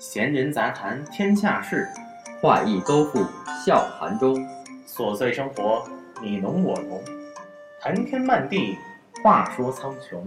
[0.00, 1.86] 闲人杂谈天下事，
[2.40, 3.22] 画意勾复
[3.62, 4.34] 笑谈中，
[4.88, 5.86] 琐碎生活
[6.22, 6.98] 你侬我侬，
[7.82, 8.78] 谈天漫地
[9.22, 10.22] 话说苍穹，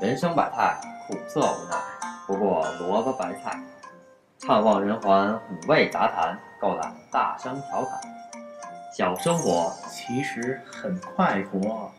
[0.00, 0.76] 人生百态，
[1.08, 1.76] 苦涩无奈，
[2.24, 3.60] 不过萝卜白菜。
[4.46, 7.98] 盼望人寰，五味杂谈，够胆大声调侃。
[8.96, 11.90] 小生活其实很快活。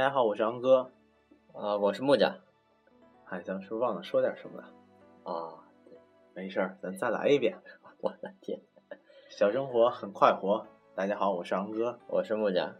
[0.00, 0.90] 大家好，我是昂哥。
[1.52, 2.34] 啊，我是木匠。
[3.26, 4.66] 哎，咱是不是忘了说点什么了？
[5.30, 5.52] 啊，
[6.32, 7.54] 没事儿，咱再来一遍。
[8.00, 8.58] 我的天，
[9.28, 10.66] 小生活很快活。
[10.94, 12.74] 大家好，我是昂哥，我是木匠。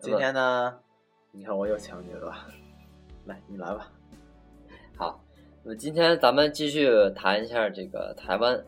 [0.00, 0.80] 今天呢，
[1.30, 2.48] 你看我又抢你了吧？
[3.24, 3.92] 来，你来吧。
[4.96, 5.20] 好，
[5.62, 8.60] 那么今天咱们继续谈一下这个台湾。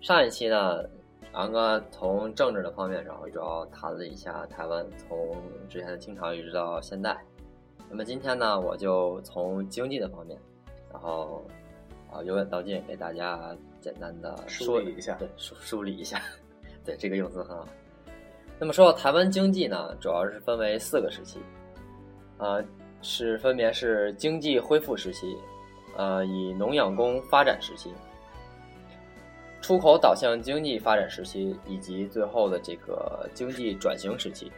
[0.00, 0.80] 上一期呢，
[1.34, 5.36] 昂哥从政治的方面，然后主要谈了一下台湾从
[5.68, 7.20] 之前的清朝一直到现代。
[7.90, 10.38] 那么今天呢，我就从经济的方面，
[10.92, 11.44] 然后
[12.10, 16.22] 啊由远到近给大家简单的梳理一下， 对梳梳理一下，
[16.84, 17.68] 对这个用词很好。
[18.58, 21.40] 那么说到台湾经济呢，主要是分为四个时期，
[22.38, 22.62] 啊
[23.02, 25.36] 是分别是经济恢复时期，
[25.96, 27.92] 呃以农养工发展时期。
[29.64, 34.52] 出口导向经济发展时期，以及最后的这个经济转型时期。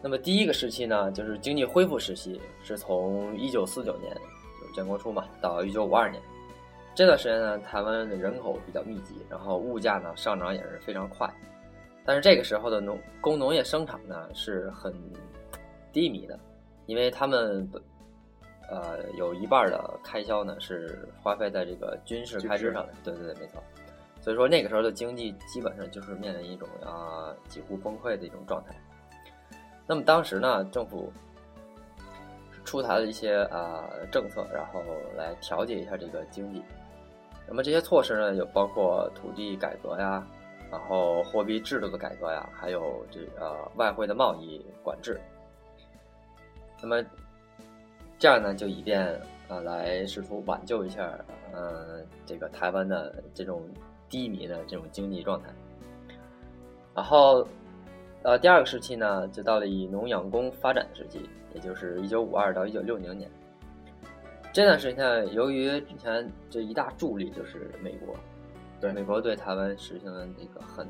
[0.00, 6.22] 那么第一个时期呢，就是经济恢复时期，是从一九四九年，就是建国初嘛，到一九五二年。
[6.94, 11.28] 这段时间呢，台湾的人口比较密集，然后物价呢上涨也是非常快。
[12.04, 14.94] 但是这个时候的农工农业生产呢是很
[15.92, 16.38] 低迷的，
[16.86, 17.68] 因为他们
[18.72, 22.92] 呃有一半的开销呢是花费在这个军事开支上的。
[23.04, 23.62] 对对对，没错。
[24.20, 28.74] 所以说那个时候的经济基本上就是面临一种啊几乎崩溃的一种状态。
[29.86, 31.12] 那么当时呢，政府
[32.64, 34.80] 出台了一些啊政策，然后
[35.16, 36.62] 来调节一下这个经济。
[37.48, 40.24] 那么这些措施呢，有包括土地改革呀，
[40.70, 45.20] 然后货币制度的改革呀，还有这呃外汇的贸易管制。
[46.80, 47.04] 那么
[48.22, 49.04] 这样呢，就以便
[49.48, 51.18] 啊来试图挽救一下
[51.52, 53.68] 呃这个台湾的这种。
[54.08, 55.48] 低迷的这种经济状态，
[56.94, 57.48] 然后，
[58.22, 63.30] 呃，第二个时期呢，就到了以农养工发展的时期，也就是一九五二到一九六零年。
[64.52, 68.14] 这段时间，由于之前这一大助力就是美国，
[68.82, 70.86] 对美国对台湾实行了那个很，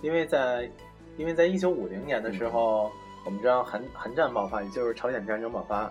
[0.00, 0.66] 因为在
[1.18, 2.90] 因为在一九五零年的时候，
[3.24, 5.90] 我们知道韩韩战爆发，也就是朝鲜战争爆发，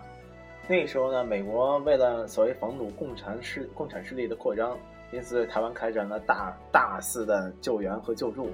[0.68, 4.78] 那个时候呢，美国为了所谓防堵共产势共产势力的扩张。
[5.12, 8.50] 因此，对台湾开展了大大肆的救援和救助，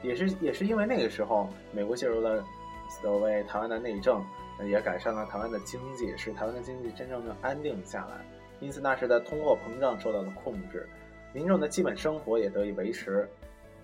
[0.00, 2.40] 也是也是因为那个时候，美国介入了
[3.02, 4.24] 所谓台湾的内政，
[4.64, 8.24] 也改善了台湾的经济，使台湾的经济真正的安定下来。
[8.60, 10.88] 因此，那时的通货膨胀受到了控制，
[11.32, 13.28] 民众的基本生活也得以维持。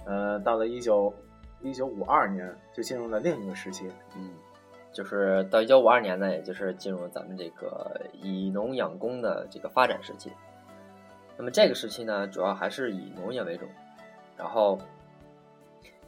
[0.05, 1.13] 呃，到了一九
[1.63, 3.91] 一九五二年，就进入了另一个时期。
[4.17, 4.33] 嗯，
[4.93, 10.33] 就是到一九五二年呢，也就是进入咱们这个以农养工的这个发展时期。
[11.37, 13.67] 那么这个时期呢，主要还是以农业为主，
[14.37, 14.79] 然后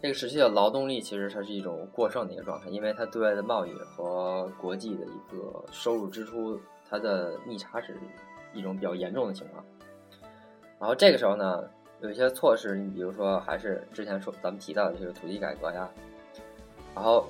[0.01, 6.61] 这个时期的劳动力其实它是一种过剩的一个状态，因为它对外的贸易和国际的一个收入支出，
[6.91, 7.97] 它的逆差是
[8.53, 9.65] 一种比较严重的情况。
[10.79, 11.71] 然后这个时候呢，
[12.03, 15.89] 有一些措施，你比如说还是之前说咱们提到的这个土地改革呀，
[16.95, 17.27] 然后。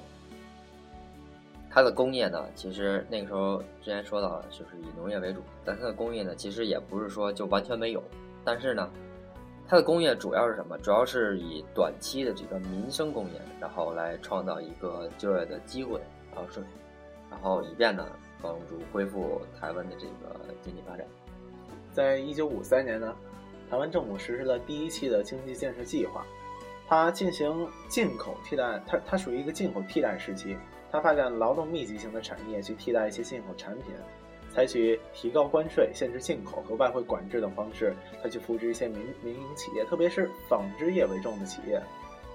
[1.74, 5.40] 它的工业呢，其实那个时候之前说到，就是以农业为主。
[5.64, 8.02] 但它的工业呢，其实也不是说就完全没有。
[8.44, 8.90] 但是呢，
[9.66, 10.76] 它的工业主要是什么？
[10.80, 15.98] 主要是以短期的这个民生工业，然后来创造一个就业的机会，
[16.34, 16.62] 然后是，
[17.30, 18.06] 然后以便呢
[18.42, 21.06] 帮助恢复台湾的这个经济发展。
[21.90, 23.16] 在一九五三年呢，
[23.72, 26.26] 台湾政府实施了第一期的经济建设计划，
[26.86, 30.54] 它进行进口替代，它它属于一个进口替代时期。
[30.90, 33.84] 它发展劳动密集型的产业，去替代一些进口产品，
[34.54, 41.82] 采取提高关税、限制进口和外汇管制等方式，它去扶持一些民民营企业，特别是纺织业为重的企业。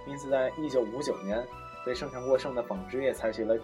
[0.08, 1.40] 因此，在一九五九年，
[1.86, 3.56] 对生产过剩的纺织业采取了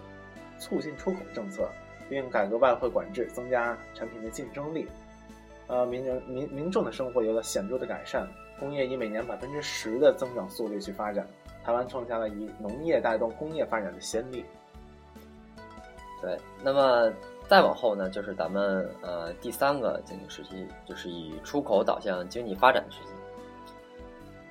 [0.60, 1.68] 促进出口政策，
[2.08, 4.86] 并改革外汇管制，增加产品的竞争力。
[5.66, 8.28] 呃，民人民民众的生活有了显著的改善，
[8.60, 11.26] 工业以每年百分之十的增长速率去发展，
[11.64, 14.44] 台湾创下了以农业带动工业发展的先例。
[16.20, 17.12] 对，那么
[17.48, 23.10] 再往后呢，就是咱们呃第三个经济时期，就是以出口导向经济发展的时期。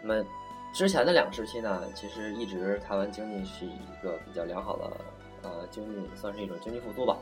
[0.01, 0.25] 那么
[0.73, 4.91] 之前的两个时期呢，其实一直台湾经济是一个比较良好的
[5.43, 7.17] 呃经济，算是一种经济复苏吧。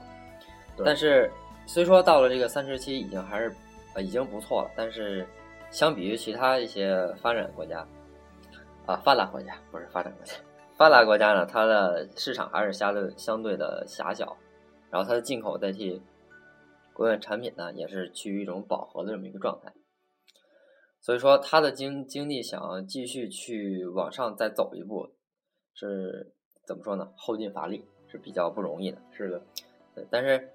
[0.84, 1.30] 但是
[1.66, 3.54] 虽说到了这个三时期已经还是
[3.94, 5.28] 呃已经不错了，但是
[5.70, 7.88] 相比于其他一些发展国家
[8.86, 10.34] 啊发达国家不是发展国家，
[10.78, 14.38] 发达国家呢，它的市场还是相对相对的狭小，
[14.90, 16.02] 然后它的进口代替
[16.94, 19.74] 国内产品呢，也是趋于一种饱和的这么一个状态。
[21.00, 25.10] 所以说，它的经经济想要继续去往上再走一步，
[25.74, 26.32] 是
[26.68, 27.12] 怎么说呢？
[27.18, 29.00] 后劲乏力是比较不容易的。
[29.12, 29.42] 是的，
[29.96, 30.52] 对，但是，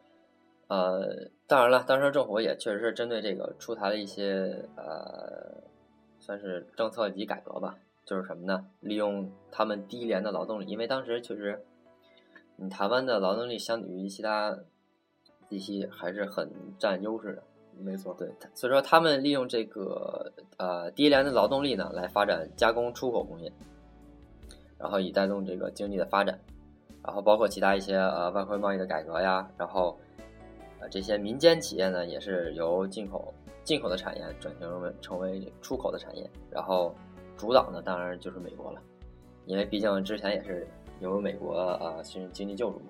[0.68, 5.62] 呃，当然了，当时政府也确实是针对这个出台了一些呃，
[6.18, 8.66] 算是政策及改革吧，就是什么呢？
[8.80, 11.64] 利用他们低廉的劳动力，因为当时确实，
[12.56, 14.58] 你台湾的劳动力相比于其他
[15.48, 17.42] 地区还是很占优势的。
[17.78, 23.52] 没错，对，所以说他们利用这个呃低廉的劳动力呢，来发展加工出口工业，
[24.78, 26.40] 然后以带动这个经济的发展，
[27.04, 29.96] 然后包括其他一些呃外汇贸易的改革呀，然后
[30.80, 33.32] 呃这些民间企业呢，也是由进口
[33.64, 36.94] 进口的产业转型为成为出口的产业，然后
[37.36, 38.80] 主导呢当然就是美国了，
[39.44, 40.66] 因为毕竟之前也是
[41.00, 42.86] 由美国呃经经济救助嘛，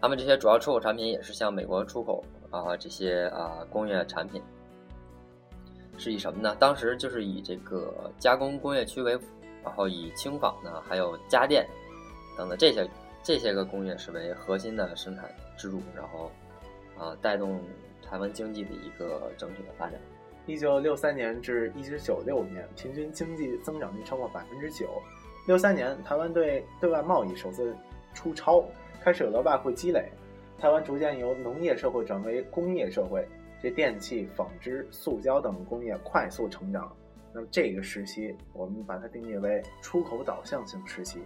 [0.00, 2.24] 他们这些主要出口产品也是向美国出口。
[2.50, 4.40] 啊，这些啊工业产品
[5.98, 6.56] 是以什么呢？
[6.58, 9.26] 当时就是以这个加工工业区为辅，
[9.62, 11.68] 然后以轻纺呢，还有家电
[12.38, 12.88] 等等这些
[13.22, 16.30] 这些个工业是为核心的生产支柱，然后
[16.98, 17.60] 啊带动
[18.02, 20.00] 台湾经济的一个整体的发展。
[20.46, 24.88] 一九六三年至一九九六年，平均经济增长率超过百分之九。
[25.46, 27.76] 六三年，台湾对对外贸易首次
[28.14, 28.64] 出超，
[29.02, 30.10] 开始有了外汇积累。
[30.58, 33.26] 台湾逐渐由农业社会转为工业社会，
[33.62, 36.90] 这电器、纺织、塑胶等工业快速成长。
[37.32, 41.20] 那么这个时期，我们把它定义为出口导向型时期。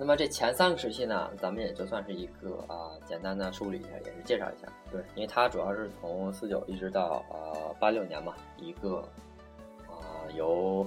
[0.00, 4.66] 那么这前三个时期呢，咱们也就算是一个啊简单的梳理一下，也是介绍一下。
[4.90, 9.06] 对，因为它主要是从四九一直到呃八六年嘛，一个
[9.86, 10.86] 啊由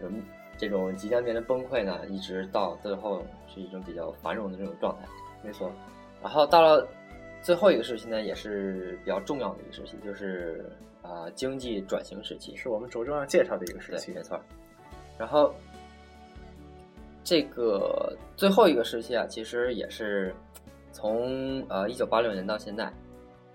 [0.00, 0.10] 人
[0.56, 5.06] 这种即将面临崩溃呢，一直到最后是一种比较繁荣的这种状态。
[5.42, 5.70] 没错。
[6.22, 6.88] 然后到了
[7.42, 10.72] 最后一个时期呢，也是比较重要的一个时期，就是
[11.02, 14.10] 啊、呃、经济转型时期，是我们着重要介绍的一个时期。
[14.12, 14.40] 没错。
[15.18, 15.54] 然后
[17.24, 20.34] 这个最后一个时期啊，其实也是
[20.92, 22.92] 从呃一九八六年到现在，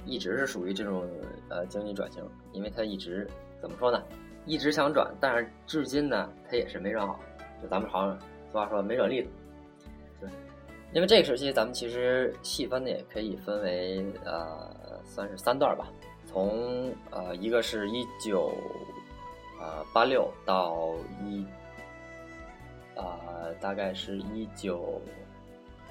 [0.06, 1.08] 一直是属于这种
[1.50, 3.28] 呃经济转型，因为它一直
[3.62, 4.04] 怎么说呢，
[4.46, 7.20] 一直想转，但是至今呢，它也是没转好。
[7.62, 8.20] 就咱们好像
[8.52, 9.32] 俗话说没转利索。
[10.22, 10.30] 对。
[10.94, 14.70] 因为这个时期，咱们其实细分的也可以分为呃，
[15.04, 15.88] 算是三段吧。
[16.26, 18.54] 从呃，一个是一九
[19.60, 20.94] 呃八六到
[21.24, 21.44] 一
[22.96, 25.02] 呃，大概是一九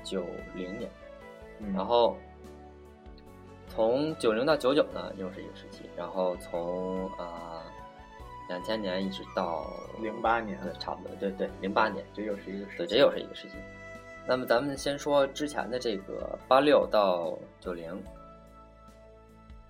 [0.04, 0.90] 九零年，
[1.60, 2.16] 嗯、然后
[3.69, 5.88] 从九零到九九呢，又是一个时期。
[5.96, 7.62] 然后从啊
[8.49, 9.66] 两千年一直到
[10.00, 13.55] 零八年，对，差不多，对对，零八年，这又是一个时期，对，这又是一个时期。
[14.26, 18.00] 那么咱们先说之前的这个八六到九零，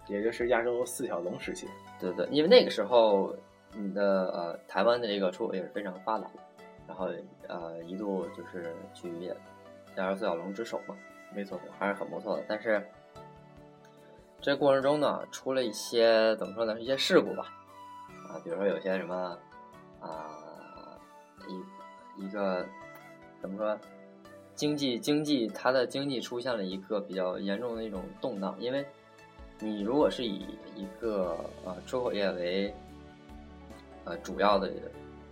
[0.08, 1.68] 也就是亚洲四小龙时期。
[2.00, 3.34] 对对，因为那个时候
[3.74, 4.02] 你的
[4.32, 6.32] 呃台湾的这个出口也是非常发达的，
[6.86, 7.08] 然后
[7.48, 9.32] 呃一度就是居于
[9.96, 10.96] 亚洲四小龙之首嘛，
[11.34, 12.44] 没错，还是很不错的。
[12.48, 12.84] 但是
[14.40, 17.52] 这过程中呢，出了一些怎么说呢，一些事故吧，
[18.28, 19.38] 啊，比如说有些什么
[20.00, 20.38] 啊
[21.48, 22.66] 一一个
[23.40, 23.78] 怎么说？
[24.54, 28.84] 经济经济，它的经济出现了一个比较严重的一种动荡，因为
[29.58, 30.46] 你如果是以
[30.76, 32.72] 一个呃出口业为
[34.04, 34.70] 呃主要的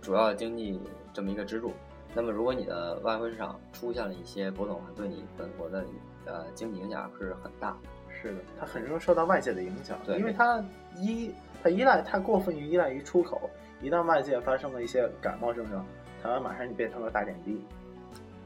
[0.01, 0.79] 主要经济
[1.13, 1.73] 这么一个支柱，
[2.13, 5.85] 那么如果你的外汇市场出现了一些波动的话，对你本国的
[6.25, 7.77] 呃经济影响是很大。
[8.09, 10.63] 是的，它很容易受到外界的影响，对，因为它
[10.95, 13.49] 依它依赖太过分于依赖于出口，
[13.81, 15.83] 一旦外界发生了一些感冒症状，
[16.21, 17.65] 台湾马上就变成了大点滴。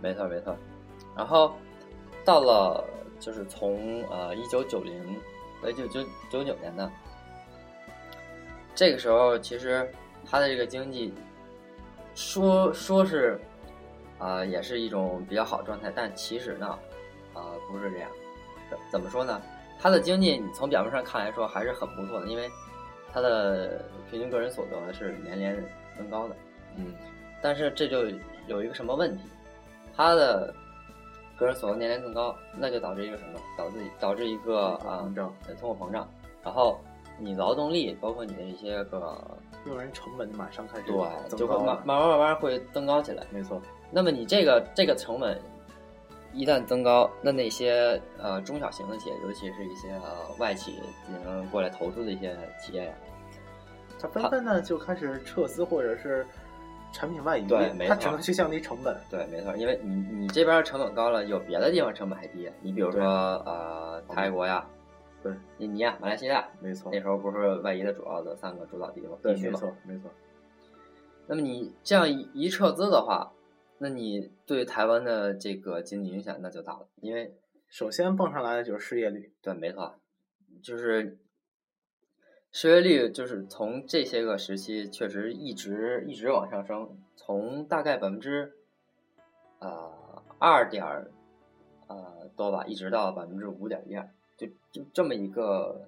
[0.01, 0.55] 没错，没错。
[1.13, 1.53] 然后
[2.23, 2.87] 到了
[3.19, 5.03] 就是从呃一九九零
[5.61, 6.89] 呃九九九九年呢，
[8.73, 9.89] 这个时候其实
[10.25, 11.13] 它的这个经济
[12.15, 13.39] 说说是
[14.17, 16.67] 啊、呃、也是一种比较好的状态，但其实呢
[17.33, 18.09] 啊、呃、不是这样。
[18.69, 19.41] 怎怎么说呢？
[19.79, 22.49] 它的经济你从表面上看来说还是很不错的，因为
[23.13, 25.63] 它的平均个人所得是年年
[25.97, 26.35] 增高的。
[26.77, 26.93] 嗯，
[27.41, 28.05] 但是这就
[28.47, 29.23] 有一个什么问题？
[29.95, 30.53] 它的
[31.37, 33.39] 个人所得年年增高，那就导致一个什么？
[33.57, 35.05] 导致导致一个啊
[35.59, 36.09] 通货膨胀。
[36.41, 36.79] 然后
[37.17, 39.19] 你劳动力，包括你的一些个
[39.65, 41.57] 用人成本就马上开始对，就会。
[41.65, 43.23] 慢慢慢慢会增高起来。
[43.31, 45.39] 没错，那么你这个这个成本
[46.33, 50.73] 一旦增高，那那些呃中小型的企业，尤其是一些呃外企
[51.07, 52.93] 进行过来投资的一些企业呀，
[53.99, 56.27] 它纷纷呢就开始撤资或者是
[56.91, 58.95] 产品外移，对没错它只能去降低成本。
[59.09, 62.49] 对，没错，因为你你这边成本高了，有别的地方成本还低。
[62.61, 64.65] 你比如说呃泰国呀，
[65.25, 69.53] 对，印尼呀、马来西亚，没错那，时候不是外移的主要的三个主导地方对，地区嘛。
[69.53, 70.11] 没错，没错。
[71.25, 73.33] 那么你这样一一撤资的话，
[73.79, 77.33] 那你对台湾的这个经济影响那就大了，因为
[77.67, 79.95] 首先蹦上来的就是失业率，对，没错，
[80.61, 81.17] 就是
[82.51, 88.53] 失业率就是从这些个时期确实一直一直往上升，从大概百分之
[89.57, 91.09] 呃二点儿
[91.87, 95.81] 呃多吧，一直到百分之五点一二，就就这么一个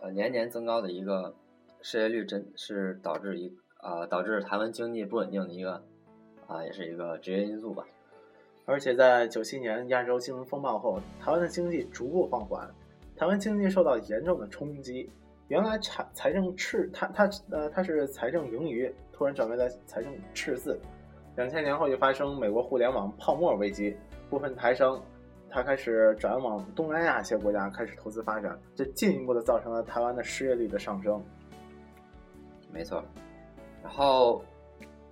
[0.00, 1.34] 呃年年增高的一个
[1.80, 5.82] 失业率，真是导致一啊、导致台湾经济不稳定的一个
[6.46, 7.84] 啊、也是一个直接因素吧。
[8.64, 12.70] 而且在九七年亚洲金融风暴后，台湾的经济逐步放缓，
[13.16, 15.10] 台湾经济受到严重的冲击。
[15.48, 20.78] 原来财财政赤，它它呃它是财政盈余，突然转为了财政赤字。
[21.36, 23.96] 两千年后就发生美国互联网泡沫危机，
[24.30, 25.02] 部分台商
[25.52, 31.22] 他开始转往东南亚一些国家开始投资发展，这进一步的造成了台湾的失业率的上升。
[32.72, 33.04] 没错，
[33.82, 34.42] 然后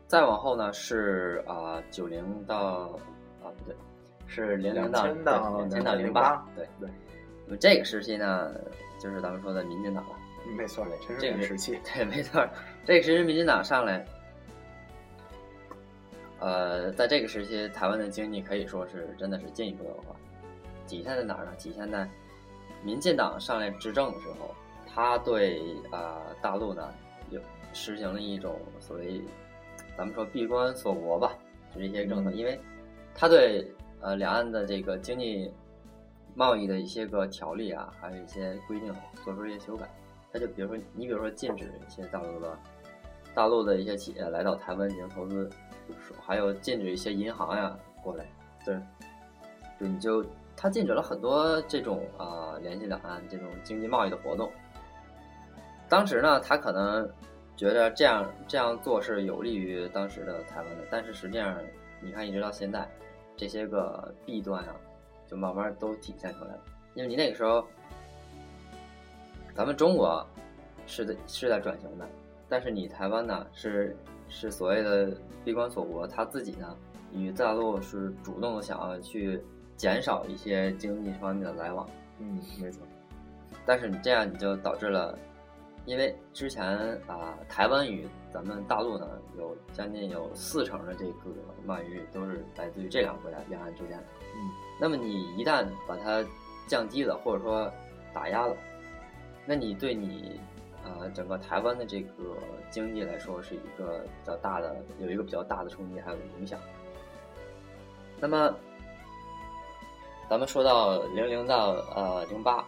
[0.07, 2.99] 再往后呢是啊九零到
[3.43, 3.77] 啊不对，
[4.27, 6.89] 是零零到2000到两千到零08对对。
[7.45, 8.55] 那么这个时期呢，
[8.99, 10.17] 就是咱们说的民进党了。
[10.57, 12.49] 没错对，陈这个时期， 对，没错，
[12.87, 14.03] 这个时期民进党上来，
[16.39, 20.17] 呃，在这个时期，台湾的经济可以说是真的是进一步的恶化。
[20.91, 21.55] 体现在哪儿呢？
[21.57, 22.09] 体现在
[22.83, 24.53] 民进党上来执政的时候，
[24.93, 26.93] 他对啊、呃大陆呢
[27.31, 27.41] 有
[27.73, 29.23] 实行了一种所谓
[29.97, 31.33] 咱们说闭关锁国吧，
[31.73, 32.61] 就是一些政策，嗯因为
[33.15, 35.53] 他对呃两岸的这个经济
[36.35, 38.93] 贸易的一些个条例啊，还有一些规定
[39.25, 39.89] 做出一些修改。
[40.33, 42.59] 他就比如说，你比如说禁止一些大陆的
[43.33, 45.49] 大陆的一些企业来到台湾进行投资，
[46.21, 48.27] 还有禁止一些银行呀过来，
[48.65, 48.77] 对，
[49.79, 50.25] 就你就
[50.61, 54.53] 他禁止了很多这种啊、联系两岸这种经济贸易的活动。
[55.89, 57.11] 当时呢，他可能
[57.57, 61.59] 觉得这样这样做是有利于当时的台湾的，但是实际上
[62.03, 62.87] 你看一直到现在，
[63.39, 64.77] 这些个弊端啊，
[65.27, 66.61] 就慢慢都体现出来了。
[66.93, 67.67] 因为你那个时候，
[69.55, 70.27] 咱们中国
[70.87, 72.07] 是在是在转型的，
[72.51, 73.97] 但是你台湾呢是
[74.29, 75.11] 是所谓的
[75.43, 76.77] 闭关锁国，他自己呢
[77.15, 79.43] 与大陆是主动的想要去
[79.81, 81.89] 减少一些经济方面的来往。
[82.19, 82.83] 嗯，没错，
[83.65, 85.19] 但是你这样你就导致了，
[85.87, 86.63] 因为之前
[87.07, 89.09] 啊、台湾与咱们大陆呢
[89.39, 91.13] 有将近有四成的这个
[91.67, 94.05] 鳗鱼都是来自于这两个国家两岸之间的。
[94.35, 96.23] 嗯，那么你一旦把它
[96.69, 97.73] 降低了，或者说
[98.13, 98.55] 打压了，
[99.47, 100.39] 那你对你
[100.85, 102.37] 呃整个台湾的这个
[102.71, 106.61] 经济来说是一个比较大的有一个比较大的冲击还有影响。
[108.21, 108.55] 那么
[110.31, 112.65] 咱们说到零零到呃零八，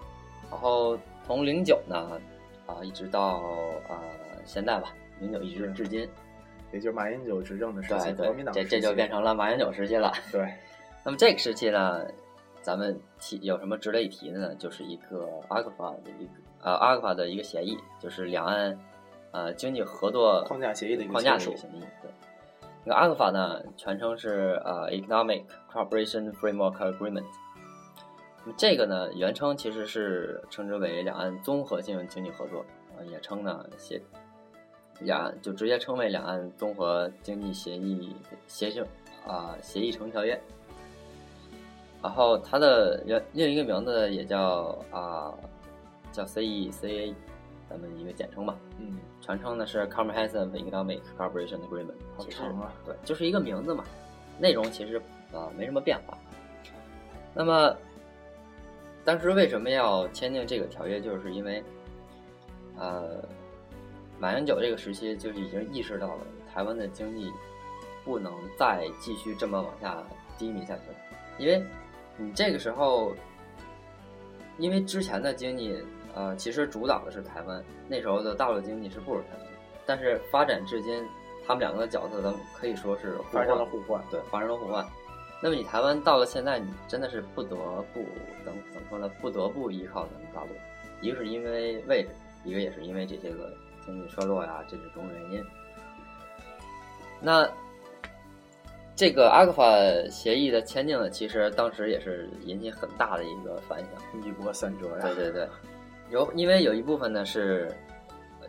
[0.50, 2.20] 然后从零九呢
[2.66, 3.40] 啊、一直到
[3.88, 3.96] 呃
[4.44, 6.08] 现在吧，零九一直至今，
[6.72, 10.12] 也就是马英九执政的时期，国民，党这这就变成了马英九时期了。
[10.32, 10.40] 对，
[11.06, 12.04] 那么这个时期呢，
[12.62, 14.54] 咱们提有什么值得一提的呢？
[14.56, 18.76] 就是一个阿克法的一个呃阿克法的一个协议，就是两岸
[19.30, 21.80] 呃经济合作框架协议的一个框架的一个协议。
[22.02, 22.10] 对，
[22.82, 27.22] 那个阿克法呢，全称是呃 Economic Cooperation Framework Agreement。
[28.56, 32.60] 这个呢，原称其实是称之为两岸综合性经济合作，
[32.96, 34.00] 啊，也称呢协
[35.00, 38.14] 两岸就直接称为两岸综合经济协议
[38.48, 38.84] 协定
[39.26, 40.40] 啊、协议成条约。
[42.02, 45.32] 然后它的原另一个名字也叫啊、
[46.10, 47.14] 叫 CECA，
[47.70, 48.56] 咱们一个简称吧。
[48.80, 53.84] 嗯，全称呢是 Comprehensive Economic Cooperation Agreement，好长啊对，就是一个名字嘛，
[54.40, 55.00] 内容其实
[55.32, 56.18] 啊、没什么变化。
[57.32, 57.74] 那么
[59.04, 61.00] 当时为什么要签订这个条约？
[61.00, 61.62] 就是因为
[62.78, 63.22] 呃，
[64.18, 66.20] 马英九这个时期就是已经意识到了
[66.52, 67.30] 台湾的经济
[68.04, 70.02] 不能再继续这么往下
[70.38, 70.96] 低迷下去了，
[71.38, 71.64] 因为
[72.16, 73.12] 你这个时候，
[74.58, 75.76] 因为之前的经济
[76.14, 79.52] 呃其实主导的是台湾，那时候的大陆经济是不如台湾的，
[79.84, 81.04] 但是发展至今，
[81.46, 84.04] 他们两个的角色咱们可以说是互发生了换互换。
[84.10, 84.86] 对，发生了互换。
[85.42, 87.56] 那么你台湾到了现在，你真的是不得
[87.92, 88.00] 不
[88.44, 89.10] 怎怎么说呢？
[89.20, 90.50] 不得不依靠咱们大陆，
[91.00, 92.10] 一个是因为位置，
[92.44, 93.52] 一个也是因为这些个
[93.84, 95.44] 经济衰落呀，这种种原因。
[97.20, 97.48] 那
[98.94, 99.64] 这个阿克法
[100.10, 103.88] 协议的签订呢，其实当时也是引起很大的一个反响，
[104.24, 105.02] 一波三折呀。
[105.02, 105.48] 对对对，
[106.10, 107.68] 有因为有一部分呢是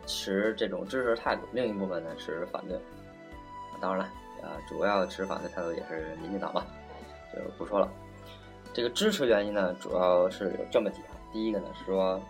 [0.06, 2.78] 持这种支持态度，另一部分呢是反对。
[3.80, 4.04] 当然了，
[4.48, 6.64] 啊，主要持反对态度也是民进党吧，
[7.42, 7.90] 就不说了。
[8.72, 11.10] 这个支持原因呢，主要是有这么几条。
[11.32, 12.20] 第一个呢是说，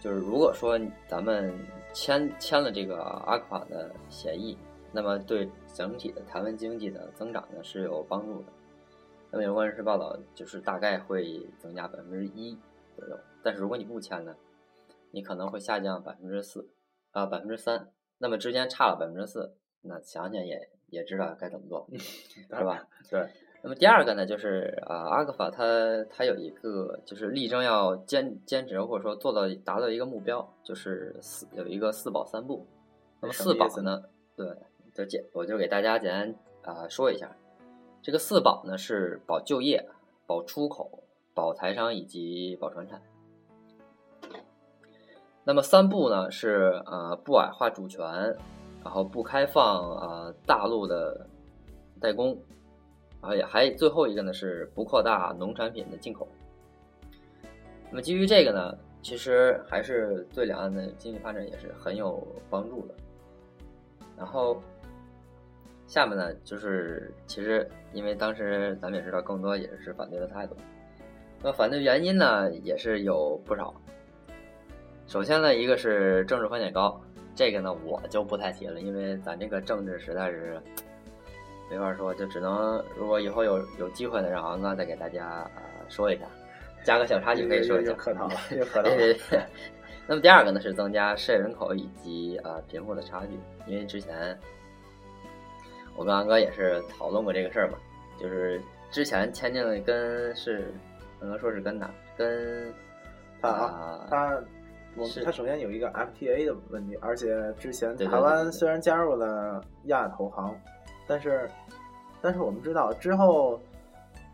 [0.00, 1.54] 就是如果说咱们
[1.92, 4.56] 签签了这个阿克法的协议。
[4.92, 8.48] 那么对整体的台湾经济的增长呢是有帮助的。
[9.30, 12.58] 那么有关人士报道，就是大概会增加百分之一
[12.96, 13.16] 左右。
[13.40, 14.34] 但是如果你不签呢，
[15.12, 16.68] 你可能会下降百分之四
[17.12, 17.92] 啊百分之三。
[18.18, 22.84] 那么之间差了百分之四，那想想也也知道该怎么做， 是吧？
[23.08, 23.30] 对。
[23.62, 25.64] 那么第二个呢，就是啊阿克法它
[26.10, 32.66] 它有一个就是力争要坚坚持或者说做到达到一个目标，就是四有一个四保三不。
[33.20, 34.02] 那么四保呢？
[34.36, 34.46] 对。
[34.92, 36.34] 就简，我就给大家简单
[36.74, 37.30] 啊说一下，
[38.02, 39.88] 这个四保呢是保就业、
[40.26, 43.00] 保出口、保财商以及保船产。
[45.44, 48.04] 那么三不呢是呃不矮化主权，
[48.82, 51.24] 然后不开放啊大陆的
[52.00, 52.36] 代工，
[53.20, 56.26] 啊也还最后一个呢是不扩大农产品的进口。
[57.90, 62.94] 那么基于这个呢，其实还是对两岸的经济发展也是很有帮助的。
[64.16, 64.62] 然后。
[65.86, 70.56] 下面呢，就是其实因为当时咱们也知道，更多也是反对的态度。
[71.42, 73.74] 那反对原因呢，也是有不少。
[75.08, 77.02] 首先呢，一个是政治风险高，
[77.34, 80.62] 这个呢我就不太提了，因为咱这个政治实在是
[81.70, 86.26] 没法说，就只能如果以后有有机会呢，让昂哥再给大家呃说一下，
[86.84, 87.92] 加个小插曲可以说一下。
[87.92, 89.46] 客套了，又客套了。
[90.06, 93.38] 那么第二个呢，是增加失业人口以及呃贫富的差距，
[93.70, 94.36] 因为之前。
[95.96, 97.76] 我跟安哥也是讨论过这个事儿嘛，
[98.18, 100.72] 就是之前签订的跟是，
[101.18, 102.72] 可能说是跟哪跟，
[103.42, 103.50] 他
[104.08, 104.42] 他
[104.96, 110.56] 我他首先有一个 FTA 的问题，而且之前台湾虽然加入了亚投行，
[111.10, 111.50] 但是
[112.22, 113.60] 但是我们知道之后，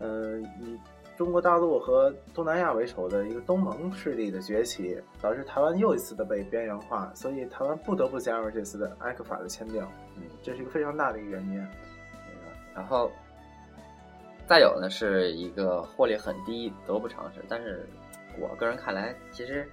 [0.01, 0.79] 嗯以。
[1.17, 9.83] 中国大陆和东南亚为首的一个东盟势力的崛起，导致台湾又一次的被边缘化，所以台湾不得不加入这次的埃克法的签订。
[10.17, 11.67] 嗯，这是一个非常大的一个原因。
[12.75, 13.11] 然后，
[14.47, 17.43] 再有呢，是一个获利很低，得不偿失。
[17.49, 17.89] 但是
[18.39, 19.67] 我个人看来，其实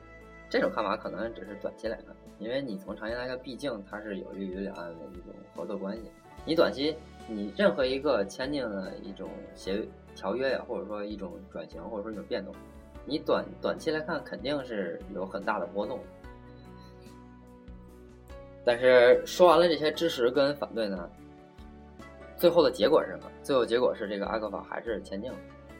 [0.49, 6.03] 这种看法可能只是短期来看，因为你从长期来看，毕竟它是有利于两岸的一种合作关系。
[6.45, 6.95] 你短期，
[7.27, 9.85] 你任何一个签订的一种协。
[10.15, 12.53] 条约呀，或者说一种转型，或者说一种变动，
[13.03, 15.99] 你短短期来看肯定是有很大的波动。
[18.63, 21.09] 但是说完了这些支持跟反对呢，
[22.37, 23.31] 最后的结果是什么？
[23.41, 25.37] 最后结果是这个阿克法还是签订了，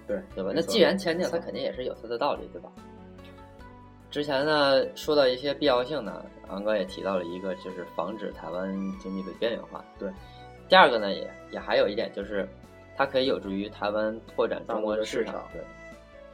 [0.07, 0.51] 对对吧？
[0.55, 2.71] 那既然签订，它肯定也是有它的道理，对吧？
[4.09, 9.85] 之前呢说到一些必要性呢，昂哥也提到了一个，就是防止台湾经济被边缘化。
[9.99, 10.09] 对，
[10.67, 12.47] 第二个呢也也还有一点就是。
[12.95, 15.43] 它可以有助于台湾拓展中国的市场。
[15.51, 15.59] 对，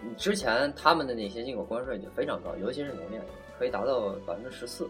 [0.01, 3.21] 你之前他们的那些进口关税就非常高，尤其是农业，
[3.57, 4.85] 可以达到百分之十四。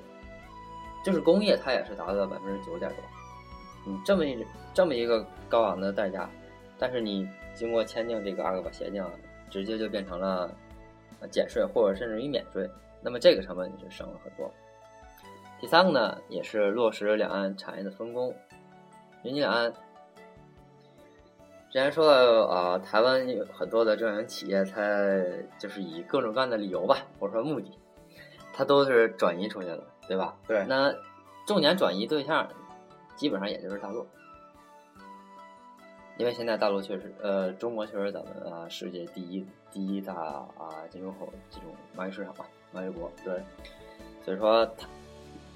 [1.06, 2.98] 就是工业，它也是达到了百分之九点多。
[3.86, 6.28] 你，这么一这么一个高昂的代价，
[6.80, 9.06] 但是你经过签订这个阿克法协定，
[9.52, 10.52] 直接就变成了
[11.30, 12.68] 减税或者甚至于免税，
[13.00, 14.52] 那么这个成本就省了很多。
[15.62, 18.34] 第三个呢，也是落实两岸产业的分工，
[19.22, 19.74] 民进两岸。
[21.72, 24.82] 之前说到啊，台湾有很多的这样企业，它
[25.60, 27.78] 就是以各种各样的理由吧，或者说目的，
[28.54, 30.36] 它都是转移出去了，对吧？
[30.48, 30.66] 对。
[30.68, 30.92] 那
[31.46, 32.50] 重点转移对象，
[33.16, 34.08] 基本上也就是大陆，
[36.18, 43.12] 因为现在大陆确实，呃，中国确实咱们啊世界第一第一大啊进出口这种贸易市场嘛，贸易国。
[43.24, 43.44] 对。
[44.26, 44.68] 所以说，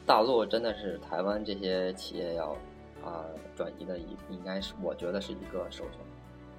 [0.06, 2.56] 大陆真的是台湾这些企业要。
[3.04, 6.00] 啊，转移的一应该是，我觉得是一个首选，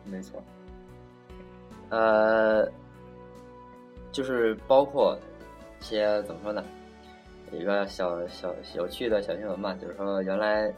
[0.05, 0.43] 没错。
[1.91, 2.69] 呃，
[4.13, 5.17] 就是包括
[5.81, 6.63] 一些怎么说呢？
[7.53, 10.73] 一个小小有趣的小新闻嘛，就是说原来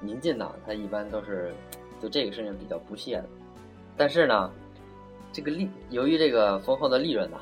[0.00, 1.52] 民进党他一般都是
[2.00, 3.28] 对这个事情比较不屑的，
[3.96, 4.50] 但是呢，
[5.32, 7.38] 这个利由于这个丰厚的利润呢，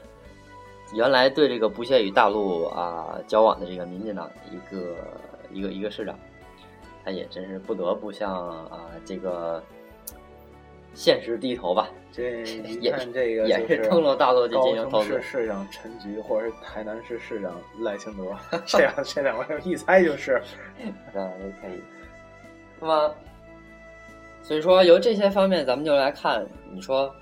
[0.94, 4.96] 原来对这个不屑与大陆啊交往的这个民进党一个
[5.52, 6.18] 一个一个市长。
[7.04, 8.32] 他也真是不得不向
[8.68, 9.62] 啊这个
[10.94, 11.88] 现实低头吧。
[12.14, 15.22] 这一也看这个也是通过大陆去高进行投资市。
[15.22, 18.36] 市长陈菊，或者是台南市市长赖清德，
[18.66, 20.32] 这样这两位一猜就是。
[21.14, 21.80] 啊，也可以。
[22.78, 23.14] 那么，
[24.42, 27.14] 所以说由这些方面，咱们就来看，你说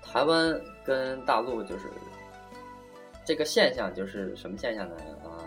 [0.00, 1.86] 台湾跟大陆就是
[3.24, 4.94] 这个现象，就是什么现象呢？
[5.24, 5.42] 啊，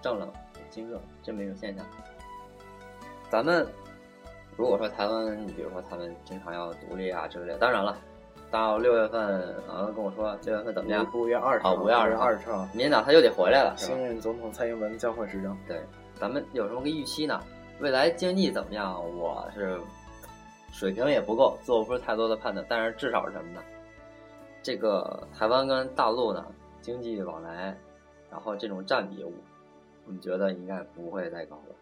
[0.00, 0.32] 政冷
[0.70, 1.84] 经热这么一个现象。
[3.30, 3.64] 咱们
[4.56, 7.96] 如果说台湾，你比如说他们经常要独立啊之类的，当然了，
[8.50, 11.08] 到六月份，啊，跟我说六月份怎么样？
[11.14, 14.04] 五月二号，啊五月二十二号，民进党他又得回来了，是吧新？
[14.04, 15.56] 任总统蔡英文交换执政。
[15.68, 15.80] 对，
[16.14, 17.40] 咱们有什么个预期呢？
[17.78, 19.00] 未来经济怎么样？
[19.16, 19.80] 我是
[20.72, 22.66] 水平也不够，做不出太多的判断。
[22.68, 23.62] 但是至少是什么呢？
[24.60, 26.44] 这个台湾跟大陆呢，
[26.82, 27.74] 经济往来，
[28.28, 31.74] 然后这种占比，我们觉得应该不会再高了。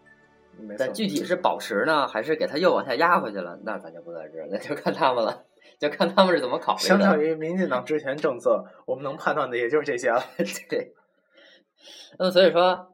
[0.61, 3.59] 没但具体是保持呢，还是给它又往下压回去了？
[3.64, 5.44] 那咱就不得知了，那就看他们了，
[5.79, 6.88] 就看他们是怎么考虑的。
[6.88, 10.23] 相较于民进党之前政策，我们能判断的也就是这些了。
[10.68, 10.94] 对。
[12.18, 12.88] 那么所以说，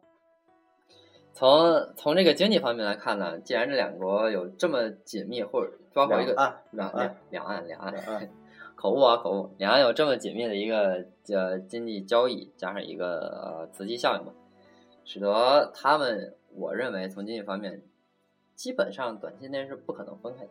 [1.32, 8.30] 从从这个经济方面来看呢，既然这两国有这么紧密，或者包括一个两岸两两岸两岸两岸两岸
[8.76, 14.32] 口误啊口误，两岸有这么紧密的一个呃经济交易，加上一个呃磁激效应吧，
[15.04, 17.82] 使得他们我认为从经济方面，
[18.54, 20.50] 基本上短期内是不可能分开的。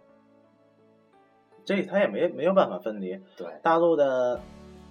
[1.65, 3.17] 这他也没没有办法分离。
[3.37, 4.39] 对大陆的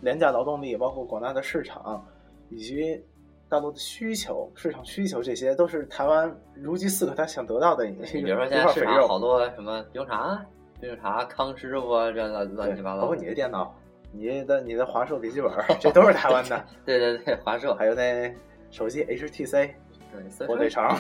[0.01, 2.05] 廉价劳动力，包括广大的市场，
[2.49, 3.05] 以及
[3.49, 8.83] 大陆的需求、市场需求，这些都是台湾如饥似渴他想得到的你比如说现在市。
[8.85, 10.45] 场好多什么冰茶、
[10.81, 13.03] 冰茶、康师傅啊，这乱乱，七八糟。
[13.03, 13.75] 包括你的电脑、
[14.11, 16.65] 你的你的华硕笔记本， 这都是台湾的。
[16.87, 18.35] 对对对，华硕还有那
[18.73, 19.71] 手机 HTC
[20.11, 20.99] 对，火腿肠，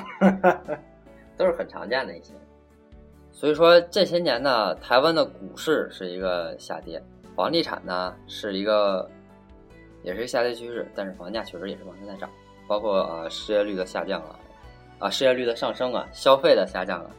[1.36, 2.32] 都是很常见的一些。
[3.32, 7.02] 所以说这些年呢，台湾的股市是一个下跌，
[7.34, 9.10] 房地产呢是一个
[10.02, 12.30] 也是下跌趋势，但是房价确实也是往上在涨，
[12.68, 14.38] 包括呃失业率的下降啊，
[14.98, 17.10] 啊失业率的上升啊，消费的下降啊，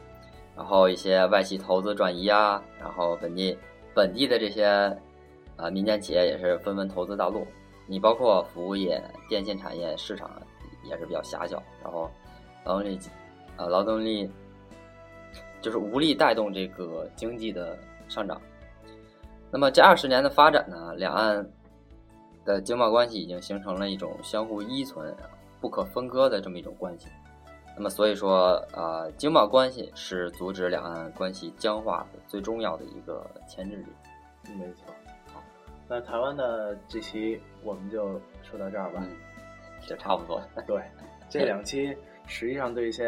[0.56, 3.58] 然后一些外企投资转移啊，然后本地
[3.92, 4.64] 本地的这些
[5.56, 7.46] 啊、民间企业也是纷纷投资大陆，
[7.86, 10.30] 你包括服务业、电信产业市场
[10.84, 12.10] 也是比较狭小，然后
[12.64, 12.98] 劳动力
[13.56, 14.30] 呃劳动力
[15.60, 18.40] 就是无力带动这个经济的上涨。
[19.50, 21.46] 那么这二十年的发展呢，两岸
[22.44, 25.14] 的经贸关系已经形成了一种相互依存、
[25.60, 27.08] 不可分割的这么一种关系。
[27.76, 33.86] 那么所以说，呃，经贸关系是阻止两岸关系僵化的最重要的一个牵制力。
[34.56, 34.84] 没错。
[35.88, 39.00] 好，那台湾的这期我们就说到这儿吧。
[39.02, 39.16] 嗯，
[39.86, 40.42] 就差不多。
[40.66, 40.82] 对，
[41.28, 43.06] 这两期实际上对一些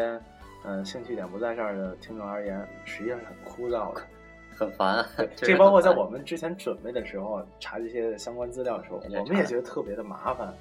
[0.63, 4.01] 嗯、呃兴趣点不在这儿的听众而言，实际上是很枯燥的。
[4.55, 6.05] 很烦啊，这包括在我。
[6.05, 10.51] 们之前准备的时候查这些相关资料的时候，我们也觉得特别的麻烦，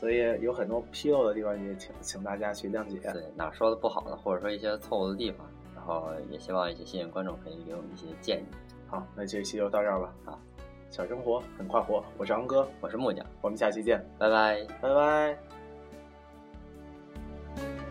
[0.00, 2.98] 所以有很多纰漏的地方，也请请大家去谅解。
[3.12, 8.46] 对哪说的不好的，或者说一些错误的地方，然后也希望一些新颖观众可以给我们一些建议。
[8.86, 10.14] 好，那这期就到这儿吧。
[10.24, 10.40] 好，
[10.90, 14.64] 小生活很快活，我是昂哥，我是木匠，我们下期见，拜拜。
[14.80, 15.55] 拜拜。